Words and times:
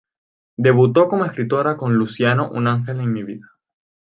Debutó 0.57 1.07
como 1.07 1.25
escritora 1.25 1.77
con 1.77 1.93
""Luciano, 1.93 2.49
un 2.49 2.65
ángel 2.65 3.01
en 3.01 3.13
mi 3.13 3.21
vida"". 3.23 3.51